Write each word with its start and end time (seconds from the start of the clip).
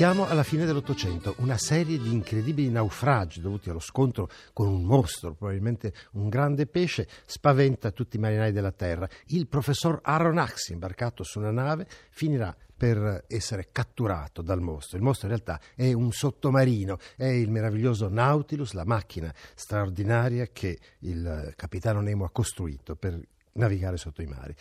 Siamo 0.00 0.26
alla 0.26 0.44
fine 0.44 0.64
dell'Ottocento, 0.64 1.34
una 1.40 1.58
serie 1.58 1.98
di 1.98 2.10
incredibili 2.10 2.70
naufragi 2.70 3.42
dovuti 3.42 3.68
allo 3.68 3.80
scontro 3.80 4.30
con 4.54 4.66
un 4.66 4.82
mostro, 4.82 5.34
probabilmente 5.34 5.92
un 6.12 6.30
grande 6.30 6.66
pesce, 6.66 7.06
spaventa 7.26 7.90
tutti 7.90 8.16
i 8.16 8.18
marinai 8.18 8.50
della 8.50 8.72
terra. 8.72 9.06
Il 9.26 9.46
professor 9.46 10.00
Aronnax, 10.02 10.70
imbarcato 10.70 11.22
su 11.22 11.38
una 11.38 11.50
nave, 11.50 11.86
finirà 12.08 12.56
per 12.80 13.24
essere 13.26 13.68
catturato 13.72 14.40
dal 14.40 14.62
mostro. 14.62 14.96
Il 14.96 15.02
mostro 15.02 15.28
in 15.28 15.34
realtà 15.34 15.60
è 15.74 15.92
un 15.92 16.12
sottomarino, 16.12 16.96
è 17.14 17.26
il 17.26 17.50
meraviglioso 17.50 18.08
Nautilus, 18.08 18.72
la 18.72 18.86
macchina 18.86 19.30
straordinaria 19.54 20.46
che 20.46 20.78
il 21.00 21.52
capitano 21.56 22.00
Nemo 22.00 22.24
ha 22.24 22.30
costruito 22.30 22.96
per 22.96 23.20
navigare 23.52 23.96
sotto 23.96 24.22
i 24.22 24.26
mari. 24.26 24.54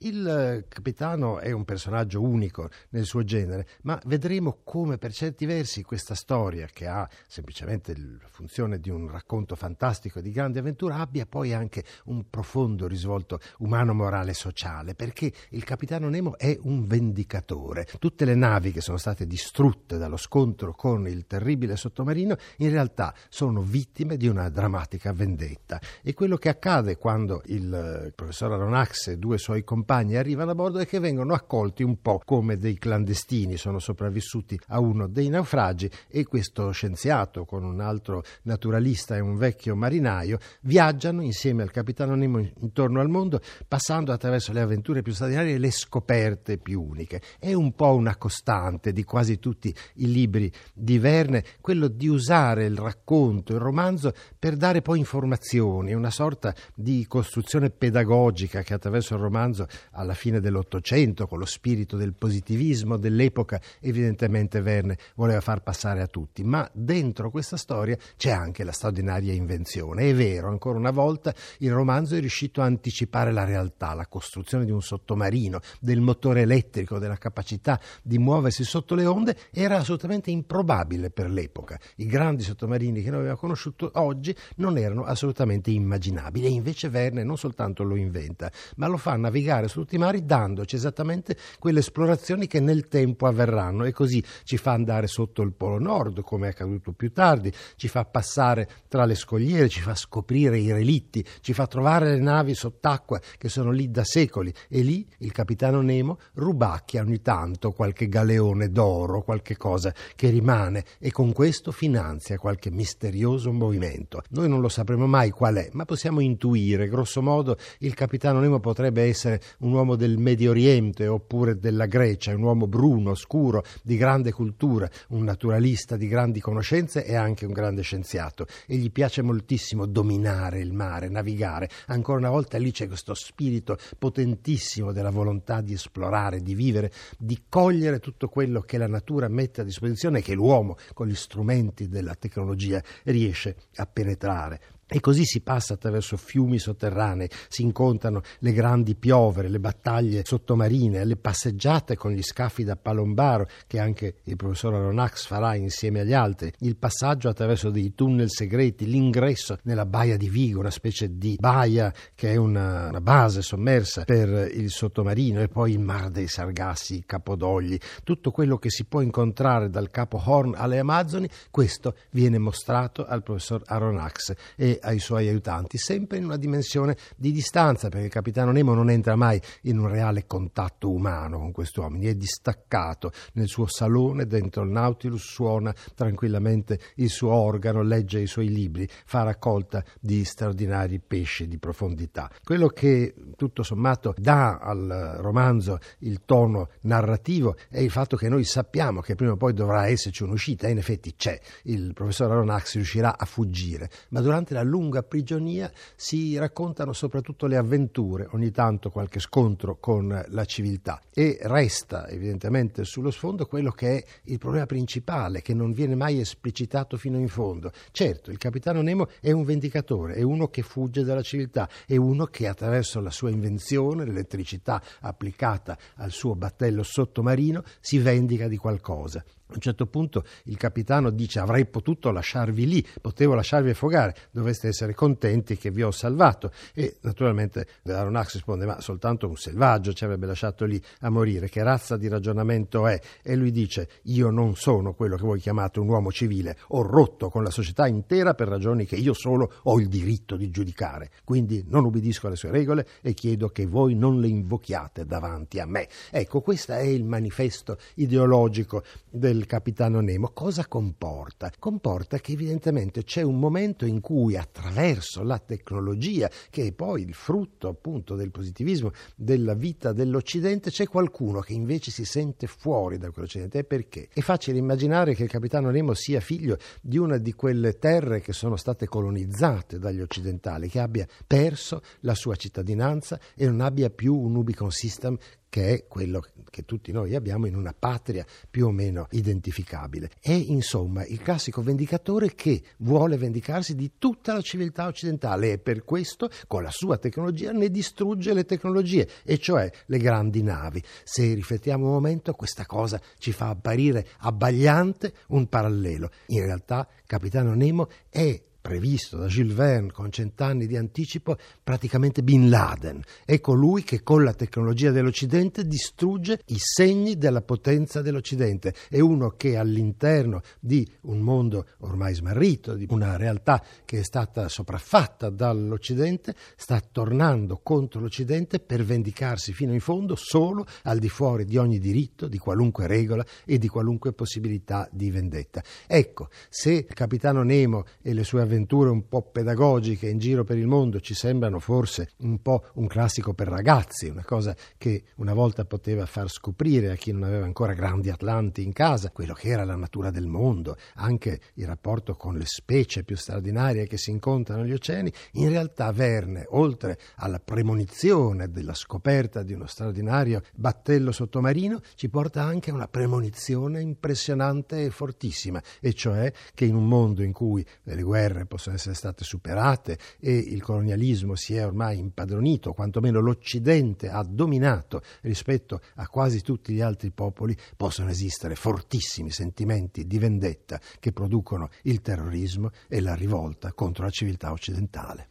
Il 0.00 0.26
eh, 0.26 0.64
capitano 0.68 1.38
è 1.38 1.50
un 1.50 1.64
personaggio 1.64 2.22
unico 2.22 2.70
nel 2.90 3.04
suo 3.04 3.24
genere, 3.24 3.66
ma 3.82 4.00
vedremo 4.06 4.60
come 4.62 4.98
per 4.98 5.12
certi 5.12 5.46
versi 5.46 5.82
questa 5.82 6.14
storia, 6.14 6.66
che 6.66 6.86
ha 6.86 7.08
semplicemente 7.26 7.96
la 7.96 8.28
funzione 8.28 8.78
di 8.78 8.90
un 8.90 9.10
racconto 9.10 9.56
fantastico 9.56 10.20
di 10.20 10.30
grande 10.30 10.60
avventura, 10.60 10.96
abbia 10.96 11.26
poi 11.26 11.52
anche 11.52 11.84
un 12.04 12.28
profondo 12.30 12.86
risvolto 12.86 13.40
umano, 13.58 13.94
morale 13.94 14.30
e 14.30 14.34
sociale, 14.34 14.94
perché 14.94 15.32
il 15.50 15.64
capitano 15.64 16.08
Nemo 16.08 16.38
è 16.38 16.56
un 16.62 16.86
vendicatore. 16.86 17.86
Tutte 17.98 18.24
le 18.24 18.34
navi 18.34 18.72
che 18.72 18.80
sono 18.80 18.98
state 18.98 19.26
distrutte 19.26 19.98
dallo 19.98 20.16
scontro 20.16 20.72
con 20.72 21.08
il 21.08 21.26
terribile 21.26 21.76
sottomarino 21.76 22.36
in 22.58 22.70
realtà 22.70 23.14
sono 23.28 23.62
vittime 23.62 24.16
di 24.16 24.28
una 24.28 24.48
drammatica 24.48 25.12
vendetta 25.12 25.80
e 26.02 26.14
quello 26.14 26.36
che 26.36 26.48
accade 26.48 26.96
quando 26.96 27.42
il 27.46 27.72
eh, 27.72 28.12
professor 28.12 28.35
professor 28.36 28.52
Aronax 28.52 29.06
e 29.08 29.16
due 29.16 29.38
suoi 29.38 29.64
compagni 29.64 30.16
arrivano 30.16 30.50
a 30.50 30.54
bordo 30.54 30.78
e 30.78 30.84
che 30.84 30.98
vengono 30.98 31.32
accolti 31.32 31.82
un 31.82 32.02
po' 32.02 32.20
come 32.22 32.58
dei 32.58 32.76
clandestini, 32.76 33.56
sono 33.56 33.78
sopravvissuti 33.78 34.60
a 34.68 34.78
uno 34.78 35.08
dei 35.08 35.30
naufragi 35.30 35.90
e 36.06 36.24
questo 36.24 36.70
scienziato 36.70 37.46
con 37.46 37.64
un 37.64 37.80
altro 37.80 38.22
naturalista 38.42 39.16
e 39.16 39.20
un 39.20 39.38
vecchio 39.38 39.74
marinaio 39.74 40.38
viaggiano 40.62 41.22
insieme 41.22 41.62
al 41.62 41.70
capitano 41.70 42.14
Nemo 42.14 42.46
intorno 42.60 43.00
al 43.00 43.08
mondo 43.08 43.40
passando 43.66 44.12
attraverso 44.12 44.52
le 44.52 44.60
avventure 44.60 45.00
più 45.00 45.14
straordinarie 45.14 45.54
e 45.54 45.58
le 45.58 45.70
scoperte 45.70 46.58
più 46.58 46.82
uniche. 46.82 47.22
È 47.38 47.54
un 47.54 47.74
po' 47.74 47.94
una 47.94 48.16
costante 48.16 48.92
di 48.92 49.04
quasi 49.04 49.38
tutti 49.38 49.74
i 49.94 50.12
libri 50.12 50.52
di 50.74 50.98
Verne 50.98 51.42
quello 51.62 51.88
di 51.88 52.08
usare 52.08 52.66
il 52.66 52.76
racconto, 52.76 53.54
il 53.54 53.60
romanzo 53.60 54.12
per 54.38 54.56
dare 54.56 54.82
poi 54.82 54.98
informazioni, 54.98 55.94
una 55.94 56.10
sorta 56.10 56.54
di 56.74 57.06
costruzione 57.08 57.70
pedagogica 57.70 58.24
logica 58.26 58.62
che 58.62 58.74
attraverso 58.74 59.14
il 59.14 59.20
romanzo 59.20 59.66
alla 59.92 60.14
fine 60.14 60.40
dell'Ottocento, 60.40 61.26
con 61.26 61.38
lo 61.38 61.44
spirito 61.44 61.96
del 61.96 62.12
positivismo 62.12 62.96
dell'epoca, 62.96 63.60
evidentemente 63.80 64.60
Verne 64.60 64.98
voleva 65.14 65.40
far 65.40 65.62
passare 65.62 66.02
a 66.02 66.06
tutti. 66.06 66.42
Ma 66.42 66.68
dentro 66.72 67.30
questa 67.30 67.56
storia 67.56 67.96
c'è 68.16 68.30
anche 68.30 68.64
la 68.64 68.72
straordinaria 68.72 69.32
invenzione. 69.32 70.10
È 70.10 70.14
vero, 70.14 70.48
ancora 70.48 70.78
una 70.78 70.90
volta 70.90 71.32
il 71.58 71.72
romanzo 71.72 72.16
è 72.16 72.20
riuscito 72.20 72.60
a 72.60 72.64
anticipare 72.64 73.32
la 73.32 73.44
realtà, 73.44 73.94
la 73.94 74.06
costruzione 74.06 74.64
di 74.64 74.72
un 74.72 74.82
sottomarino, 74.82 75.60
del 75.80 76.00
motore 76.00 76.42
elettrico, 76.42 76.98
della 76.98 77.16
capacità 77.16 77.80
di 78.02 78.18
muoversi 78.18 78.64
sotto 78.64 78.94
le 78.94 79.06
onde, 79.06 79.36
era 79.52 79.76
assolutamente 79.76 80.30
improbabile 80.30 81.10
per 81.10 81.30
l'epoca. 81.30 81.78
I 81.96 82.06
grandi 82.06 82.42
sottomarini 82.42 83.02
che 83.02 83.10
noi 83.10 83.20
abbiamo 83.20 83.38
conosciuto 83.38 83.90
oggi 83.94 84.34
non 84.56 84.78
erano 84.78 85.04
assolutamente 85.04 85.70
immaginabili 85.70 86.46
e 86.46 86.50
invece 86.50 86.88
Verne 86.88 87.22
non 87.22 87.36
soltanto 87.36 87.82
lo 87.82 87.94
inventa, 87.94 88.14
inventa, 88.16 88.50
ma 88.76 88.86
lo 88.86 88.96
fa 88.96 89.16
navigare 89.16 89.68
su 89.68 89.80
tutti 89.80 89.96
i 89.96 89.98
mari 89.98 90.24
dandoci 90.24 90.76
esattamente 90.76 91.36
quelle 91.58 91.80
esplorazioni 91.80 92.46
che 92.46 92.60
nel 92.60 92.88
tempo 92.88 93.26
avverranno 93.26 93.84
e 93.84 93.92
così 93.92 94.22
ci 94.44 94.56
fa 94.56 94.72
andare 94.72 95.06
sotto 95.06 95.42
il 95.42 95.52
Polo 95.52 95.78
Nord, 95.78 96.22
come 96.22 96.48
è 96.48 96.50
accaduto 96.50 96.92
più 96.92 97.12
tardi, 97.12 97.52
ci 97.76 97.88
fa 97.88 98.04
passare 98.04 98.68
tra 98.88 99.04
le 99.04 99.14
scogliere, 99.14 99.68
ci 99.68 99.80
fa 99.80 99.94
scoprire 99.94 100.58
i 100.58 100.72
relitti, 100.72 101.24
ci 101.40 101.52
fa 101.52 101.66
trovare 101.66 102.10
le 102.10 102.20
navi 102.20 102.54
sott'acqua 102.54 103.20
che 103.38 103.48
sono 103.48 103.70
lì 103.70 103.90
da 103.90 104.04
secoli 104.04 104.52
e 104.68 104.80
lì 104.80 105.06
il 105.18 105.32
capitano 105.32 105.80
Nemo 105.80 106.18
rubacchia 106.34 107.02
ogni 107.02 107.20
tanto 107.20 107.72
qualche 107.72 108.08
galeone 108.08 108.70
d'oro, 108.70 109.22
qualche 109.22 109.56
cosa 109.56 109.92
che 110.14 110.30
rimane 110.30 110.84
e 110.98 111.10
con 111.10 111.32
questo 111.32 111.72
finanzia 111.72 112.38
qualche 112.38 112.70
misterioso 112.70 113.52
movimento. 113.52 114.22
Noi 114.30 114.48
non 114.48 114.60
lo 114.60 114.68
sapremo 114.68 115.06
mai 115.06 115.30
qual 115.30 115.56
è, 115.56 115.68
ma 115.72 115.84
possiamo 115.84 116.20
intuire, 116.20 116.88
grosso 116.88 117.22
modo, 117.22 117.56
il 117.80 117.94
capitano 117.94 118.05
Nemo 118.08 118.60
potrebbe 118.60 119.02
essere 119.02 119.40
un 119.58 119.72
uomo 119.72 119.96
del 119.96 120.18
Medio 120.18 120.50
Oriente 120.50 121.06
oppure 121.06 121.58
della 121.58 121.86
Grecia, 121.86 122.34
un 122.34 122.42
uomo 122.42 122.66
bruno, 122.66 123.14
scuro, 123.14 123.64
di 123.82 123.96
grande 123.96 124.32
cultura, 124.32 124.88
un 125.08 125.24
naturalista 125.24 125.96
di 125.96 126.06
grandi 126.06 126.40
conoscenze 126.40 127.04
e 127.04 127.14
anche 127.14 127.46
un 127.46 127.52
grande 127.52 127.82
scienziato. 127.82 128.46
E 128.66 128.76
gli 128.76 128.90
piace 128.90 129.22
moltissimo 129.22 129.86
dominare 129.86 130.60
il 130.60 130.72
mare, 130.72 131.08
navigare. 131.08 131.68
Ancora 131.86 132.18
una 132.18 132.30
volta 132.30 132.58
lì 132.58 132.70
c'è 132.70 132.86
questo 132.86 133.14
spirito 133.14 133.76
potentissimo 133.98 134.92
della 134.92 135.10
volontà 135.10 135.60
di 135.60 135.72
esplorare, 135.72 136.40
di 136.40 136.54
vivere, 136.54 136.92
di 137.18 137.44
cogliere 137.48 137.98
tutto 137.98 138.28
quello 138.28 138.60
che 138.60 138.78
la 138.78 138.88
natura 138.88 139.28
mette 139.28 139.62
a 139.62 139.64
disposizione 139.64 140.18
e 140.18 140.22
che 140.22 140.34
l'uomo 140.34 140.76
con 140.94 141.06
gli 141.06 141.14
strumenti 141.14 141.88
della 141.88 142.14
tecnologia 142.14 142.82
riesce 143.04 143.56
a 143.76 143.86
penetrare. 143.86 144.60
E 144.88 145.00
così 145.00 145.24
si 145.24 145.40
passa 145.40 145.74
attraverso 145.74 146.16
fiumi 146.16 146.60
sotterranei, 146.60 147.28
si 147.48 147.62
incontrano 147.62 148.22
le 148.38 148.52
grandi 148.52 148.94
piovere, 148.94 149.48
le 149.48 149.58
battaglie 149.58 150.22
sottomarine, 150.24 151.04
le 151.04 151.16
passeggiate 151.16 151.96
con 151.96 152.12
gli 152.12 152.22
scafi 152.22 152.62
da 152.62 152.76
palombaro 152.76 153.48
che 153.66 153.80
anche 153.80 154.18
il 154.22 154.36
professor 154.36 154.74
Aronax 154.74 155.26
farà 155.26 155.56
insieme 155.56 156.00
agli 156.00 156.12
altri, 156.12 156.52
il 156.60 156.76
passaggio 156.76 157.28
attraverso 157.28 157.70
dei 157.70 157.94
tunnel 157.96 158.30
segreti, 158.30 158.86
l'ingresso 158.86 159.58
nella 159.64 159.86
baia 159.86 160.16
di 160.16 160.28
Vigo, 160.28 160.60
una 160.60 160.70
specie 160.70 161.18
di 161.18 161.36
baia 161.36 161.92
che 162.14 162.30
è 162.30 162.36
una, 162.36 162.86
una 162.86 163.00
base 163.00 163.42
sommersa 163.42 164.04
per 164.04 164.52
il 164.54 164.70
sottomarino 164.70 165.40
e 165.40 165.48
poi 165.48 165.72
il 165.72 165.80
mar 165.80 166.10
dei 166.10 166.28
Sargassi, 166.28 166.98
i 166.98 167.04
Capodogli, 167.04 167.76
tutto 168.04 168.30
quello 168.30 168.56
che 168.56 168.70
si 168.70 168.84
può 168.84 169.00
incontrare 169.00 169.68
dal 169.68 169.90
capo 169.90 170.22
Horn 170.24 170.54
alle 170.56 170.78
Amazzoni, 170.78 171.28
questo 171.50 171.96
viene 172.10 172.38
mostrato 172.38 173.04
al 173.04 173.24
professor 173.24 173.62
Aronax 173.64 174.34
ai 174.80 174.98
suoi 174.98 175.28
aiutanti, 175.28 175.78
sempre 175.78 176.18
in 176.18 176.24
una 176.24 176.36
dimensione 176.36 176.96
di 177.16 177.32
distanza, 177.32 177.88
perché 177.88 178.06
il 178.06 178.12
capitano 178.12 178.52
Nemo 178.52 178.74
non 178.74 178.90
entra 178.90 179.16
mai 179.16 179.40
in 179.62 179.78
un 179.78 179.88
reale 179.88 180.26
contatto 180.26 180.90
umano 180.90 181.38
con 181.38 181.52
questi 181.52 181.80
uomini, 181.80 182.06
è 182.06 182.14
distaccato 182.14 183.12
nel 183.34 183.48
suo 183.48 183.66
salone 183.66 184.26
dentro 184.26 184.62
il 184.62 184.70
Nautilus, 184.70 185.22
suona 185.22 185.74
tranquillamente 185.94 186.78
il 186.96 187.10
suo 187.10 187.32
organo, 187.32 187.82
legge 187.82 188.20
i 188.20 188.26
suoi 188.26 188.48
libri, 188.48 188.88
fa 189.04 189.22
raccolta 189.22 189.84
di 190.00 190.24
straordinari 190.24 191.00
pesci 191.00 191.46
di 191.46 191.58
profondità. 191.58 192.30
Quello 192.42 192.68
che 192.68 193.14
tutto 193.36 193.62
sommato 193.62 194.14
dà 194.16 194.58
al 194.58 195.16
romanzo 195.20 195.78
il 196.00 196.22
tono 196.24 196.68
narrativo 196.82 197.56
è 197.68 197.80
il 197.80 197.90
fatto 197.90 198.16
che 198.16 198.28
noi 198.28 198.44
sappiamo 198.44 199.00
che 199.00 199.14
prima 199.14 199.32
o 199.32 199.36
poi 199.36 199.52
dovrà 199.52 199.86
esserci 199.88 200.22
un'uscita 200.22 200.66
e 200.66 200.70
in 200.70 200.78
effetti 200.78 201.14
c'è. 201.14 201.38
Il 201.64 201.92
professor 201.92 202.30
Aronax 202.30 202.74
riuscirà 202.74 203.16
a 203.18 203.24
fuggire, 203.24 203.90
ma 204.10 204.20
durante 204.20 204.54
la 204.54 204.62
lunga 204.66 205.02
prigionia 205.02 205.70
si 205.94 206.36
raccontano 206.36 206.92
soprattutto 206.92 207.46
le 207.46 207.56
avventure, 207.56 208.28
ogni 208.32 208.50
tanto 208.50 208.90
qualche 208.90 209.20
scontro 209.20 209.76
con 209.78 210.24
la 210.28 210.44
civiltà 210.44 211.00
e 211.12 211.38
resta 211.42 212.08
evidentemente 212.08 212.84
sullo 212.84 213.10
sfondo 213.10 213.46
quello 213.46 213.70
che 213.70 213.96
è 213.96 214.04
il 214.24 214.38
problema 214.38 214.66
principale 214.66 215.42
che 215.42 215.54
non 215.54 215.72
viene 215.72 215.94
mai 215.94 216.20
esplicitato 216.20 216.96
fino 216.96 217.18
in 217.18 217.28
fondo. 217.28 217.72
Certo, 217.90 218.30
il 218.30 218.38
capitano 218.38 218.82
Nemo 218.82 219.08
è 219.20 219.32
un 219.32 219.44
vendicatore, 219.44 220.14
è 220.14 220.22
uno 220.22 220.48
che 220.48 220.62
fugge 220.62 221.04
dalla 221.04 221.22
civiltà, 221.22 221.68
è 221.86 221.96
uno 221.96 222.26
che 222.26 222.46
attraverso 222.46 223.00
la 223.00 223.10
sua 223.10 223.30
invenzione, 223.30 224.04
l'elettricità 224.04 224.82
applicata 225.00 225.78
al 225.96 226.10
suo 226.10 226.34
battello 226.34 226.82
sottomarino, 226.82 227.62
si 227.80 227.98
vendica 227.98 228.48
di 228.48 228.56
qualcosa. 228.56 229.24
A 229.48 229.54
un 229.54 229.60
certo 229.60 229.86
punto 229.86 230.24
il 230.44 230.56
capitano 230.56 231.10
dice 231.10 231.38
avrei 231.38 231.66
potuto 231.66 232.10
lasciarvi 232.10 232.66
lì, 232.66 232.84
potevo 233.00 233.34
lasciarvi 233.34 233.70
affogare, 233.70 234.16
dovreste 234.56 234.68
essere 234.68 234.94
contenti 234.94 235.56
che 235.56 235.70
vi 235.70 235.82
ho 235.82 235.90
salvato. 235.90 236.50
E 236.74 236.96
naturalmente 237.02 237.66
Aronax 237.84 238.34
risponde 238.34 238.64
ma 238.64 238.80
soltanto 238.80 239.28
un 239.28 239.36
selvaggio 239.36 239.92
ci 239.92 240.04
avrebbe 240.04 240.26
lasciato 240.26 240.64
lì 240.64 240.82
a 241.00 241.10
morire, 241.10 241.48
che 241.48 241.62
razza 241.62 241.96
di 241.96 242.08
ragionamento 242.08 242.86
è? 242.86 242.98
E 243.22 243.36
lui 243.36 243.50
dice 243.52 243.88
io 244.04 244.30
non 244.30 244.56
sono 244.56 244.94
quello 244.94 245.16
che 245.16 245.22
voi 245.22 245.40
chiamate 245.40 245.80
un 245.80 245.88
uomo 245.88 246.10
civile, 246.10 246.56
ho 246.68 246.82
rotto 246.82 247.28
con 247.28 247.42
la 247.42 247.50
società 247.50 247.86
intera 247.86 248.34
per 248.34 248.48
ragioni 248.48 248.86
che 248.86 248.96
io 248.96 249.12
solo 249.12 249.52
ho 249.64 249.78
il 249.78 249.88
diritto 249.88 250.36
di 250.36 250.50
giudicare, 250.50 251.10
quindi 251.24 251.64
non 251.68 251.84
ubbidisco 251.84 252.26
alle 252.26 252.36
sue 252.36 252.50
regole 252.50 252.86
e 253.02 253.14
chiedo 253.14 253.48
che 253.48 253.66
voi 253.66 253.94
non 253.94 254.20
le 254.20 254.28
invochiate 254.28 255.04
davanti 255.04 255.60
a 255.60 255.66
me. 255.66 255.88
Ecco, 256.10 256.40
questo 256.40 256.72
è 256.72 256.82
il 256.82 257.04
manifesto 257.04 257.78
ideologico 257.94 258.82
del 259.10 259.46
capitano 259.46 260.00
Nemo. 260.00 260.30
Cosa 260.32 260.66
comporta? 260.66 261.50
Comporta 261.58 262.18
che 262.18 262.32
evidentemente 262.32 263.04
c'è 263.04 263.22
un 263.22 263.38
momento 263.38 263.84
in 263.84 264.00
cui 264.00 264.36
attraverso 264.46 265.22
la 265.22 265.38
tecnologia, 265.38 266.30
che 266.50 266.66
è 266.66 266.72
poi 266.72 267.02
il 267.02 267.14
frutto 267.14 267.68
appunto 267.68 268.14
del 268.14 268.30
positivismo 268.30 268.92
della 269.14 269.54
vita 269.54 269.92
dell'Occidente, 269.92 270.70
c'è 270.70 270.86
qualcuno 270.86 271.40
che 271.40 271.52
invece 271.52 271.90
si 271.90 272.04
sente 272.04 272.46
fuori 272.46 272.98
da 272.98 273.10
quell'Occidente. 273.10 273.58
E 273.58 273.64
perché? 273.64 274.08
È 274.12 274.20
facile 274.20 274.58
immaginare 274.58 275.14
che 275.14 275.24
il 275.24 275.28
capitano 275.28 275.70
Nemo 275.70 275.94
sia 275.94 276.20
figlio 276.20 276.56
di 276.80 276.98
una 276.98 277.18
di 277.18 277.32
quelle 277.32 277.78
terre 277.78 278.20
che 278.20 278.32
sono 278.32 278.56
state 278.56 278.86
colonizzate 278.86 279.78
dagli 279.78 280.00
occidentali, 280.00 280.68
che 280.68 280.80
abbia 280.80 281.06
perso 281.26 281.82
la 282.00 282.14
sua 282.14 282.36
cittadinanza 282.36 283.18
e 283.34 283.46
non 283.46 283.60
abbia 283.60 283.90
più 283.90 284.14
un 284.14 284.36
Ubicon 284.36 284.70
System 284.70 285.18
che 285.56 285.72
è 285.72 285.86
quello 285.86 286.22
che 286.50 286.66
tutti 286.66 286.92
noi 286.92 287.14
abbiamo 287.14 287.46
in 287.46 287.56
una 287.56 287.74
patria 287.76 288.26
più 288.50 288.66
o 288.66 288.70
meno 288.70 289.06
identificabile. 289.12 290.10
È 290.20 290.30
insomma 290.30 291.02
il 291.06 291.22
classico 291.22 291.62
vendicatore 291.62 292.34
che 292.34 292.62
vuole 292.80 293.16
vendicarsi 293.16 293.74
di 293.74 293.92
tutta 293.96 294.34
la 294.34 294.42
civiltà 294.42 294.86
occidentale 294.86 295.52
e 295.52 295.58
per 295.58 295.82
questo 295.82 296.28
con 296.46 296.62
la 296.62 296.70
sua 296.70 296.98
tecnologia 296.98 297.52
ne 297.52 297.70
distrugge 297.70 298.34
le 298.34 298.44
tecnologie, 298.44 299.08
e 299.24 299.38
cioè 299.38 299.72
le 299.86 299.96
grandi 299.96 300.42
navi. 300.42 300.82
Se 301.04 301.32
riflettiamo 301.32 301.86
un 301.86 301.92
momento, 301.92 302.34
questa 302.34 302.66
cosa 302.66 303.00
ci 303.16 303.32
fa 303.32 303.48
apparire 303.48 304.06
abbagliante 304.18 305.14
un 305.28 305.48
parallelo. 305.48 306.10
In 306.26 306.44
realtà 306.44 306.86
Capitano 307.06 307.54
Nemo 307.54 307.88
è 308.10 308.38
previsto 308.66 309.16
da 309.16 309.28
Jules 309.28 309.54
Verne 309.54 309.92
con 309.92 310.10
cent'anni 310.10 310.66
di 310.66 310.76
anticipo, 310.76 311.36
praticamente 311.62 312.24
Bin 312.24 312.48
Laden. 312.48 313.00
È 313.24 313.38
colui 313.38 313.84
che 313.84 314.02
con 314.02 314.24
la 314.24 314.34
tecnologia 314.34 314.90
dell'Occidente 314.90 315.68
distrugge 315.68 316.40
i 316.46 316.58
segni 316.58 317.16
della 317.16 317.42
potenza 317.42 318.02
dell'Occidente. 318.02 318.74
È 318.88 318.98
uno 318.98 319.34
che 319.36 319.56
all'interno 319.56 320.42
di 320.58 320.84
un 321.02 321.20
mondo 321.20 321.66
ormai 321.78 322.14
smarrito, 322.14 322.74
di 322.74 322.88
una 322.90 323.16
realtà 323.16 323.62
che 323.84 324.00
è 324.00 324.02
stata 324.02 324.48
sopraffatta 324.48 325.30
dall'Occidente, 325.30 326.34
sta 326.56 326.80
tornando 326.80 327.60
contro 327.62 328.00
l'Occidente 328.00 328.58
per 328.58 328.82
vendicarsi 328.82 329.52
fino 329.52 329.74
in 329.74 329.80
fondo 329.80 330.16
solo 330.16 330.66
al 330.82 330.98
di 330.98 331.08
fuori 331.08 331.44
di 331.44 331.56
ogni 331.56 331.78
diritto, 331.78 332.26
di 332.26 332.38
qualunque 332.38 332.88
regola 332.88 333.24
e 333.44 333.58
di 333.58 333.68
qualunque 333.68 334.12
possibilità 334.12 334.88
di 334.90 335.08
vendetta. 335.12 335.62
Ecco, 335.86 336.30
se 336.48 336.84
Capitano 336.84 337.44
Nemo 337.44 337.84
e 338.02 338.12
le 338.12 338.24
sue 338.24 338.40
avventure 338.40 338.54
avventure 338.56 338.88
un 338.88 339.06
po' 339.06 339.22
pedagogiche 339.22 340.08
in 340.08 340.18
giro 340.18 340.42
per 340.42 340.56
il 340.56 340.66
mondo 340.66 341.00
ci 341.00 341.14
sembrano 341.14 341.58
forse 341.58 342.10
un 342.18 342.40
po' 342.40 342.64
un 342.74 342.86
classico 342.86 343.34
per 343.34 343.48
ragazzi, 343.48 344.08
una 344.08 344.24
cosa 344.24 344.56
che 344.78 345.04
una 345.16 345.34
volta 345.34 345.64
poteva 345.64 346.06
far 346.06 346.30
scoprire 346.30 346.90
a 346.90 346.94
chi 346.94 347.12
non 347.12 347.24
aveva 347.24 347.44
ancora 347.44 347.74
grandi 347.74 348.08
atlanti 348.08 348.62
in 348.62 348.72
casa 348.72 349.10
quello 349.10 349.34
che 349.34 349.48
era 349.48 349.64
la 349.64 349.76
natura 349.76 350.10
del 350.10 350.26
mondo, 350.26 350.76
anche 350.94 351.40
il 351.54 351.66
rapporto 351.66 352.14
con 352.14 352.36
le 352.36 352.46
specie 352.46 353.04
più 353.04 353.16
straordinarie 353.16 353.86
che 353.86 353.98
si 353.98 354.10
incontrano 354.10 354.62
negli 354.62 354.72
oceani, 354.72 355.12
in 355.32 355.50
realtà 355.50 355.92
Verne, 355.92 356.46
oltre 356.50 356.98
alla 357.16 357.38
premonizione 357.38 358.50
della 358.50 358.74
scoperta 358.74 359.42
di 359.42 359.52
uno 359.52 359.66
straordinario 359.66 360.42
battello 360.54 361.12
sottomarino, 361.12 361.80
ci 361.94 362.08
porta 362.08 362.42
anche 362.42 362.70
a 362.70 362.74
una 362.74 362.88
premonizione 362.88 363.80
impressionante 363.80 364.84
e 364.84 364.90
fortissima, 364.90 365.62
e 365.80 365.92
cioè 365.92 366.32
che 366.54 366.64
in 366.64 366.74
un 366.74 366.88
mondo 366.88 367.22
in 367.22 367.32
cui 367.32 367.64
le 367.82 368.02
guerre 368.02 368.45
possono 368.46 368.76
essere 368.76 368.94
state 368.94 369.24
superate 369.24 369.98
e 370.18 370.36
il 370.36 370.62
colonialismo 370.62 371.34
si 371.34 371.56
è 371.56 371.64
ormai 371.64 371.98
impadronito, 371.98 372.72
quantomeno 372.72 373.20
l'Occidente 373.20 374.08
ha 374.08 374.22
dominato 374.22 375.02
rispetto 375.22 375.80
a 375.96 376.08
quasi 376.08 376.42
tutti 376.42 376.72
gli 376.72 376.80
altri 376.80 377.10
popoli, 377.10 377.56
possono 377.76 378.10
esistere 378.10 378.54
fortissimi 378.54 379.30
sentimenti 379.30 380.06
di 380.06 380.18
vendetta 380.18 380.80
che 380.98 381.12
producono 381.12 381.68
il 381.82 382.00
terrorismo 382.00 382.70
e 382.88 383.00
la 383.00 383.14
rivolta 383.14 383.72
contro 383.72 384.04
la 384.04 384.10
civiltà 384.10 384.52
occidentale. 384.52 385.28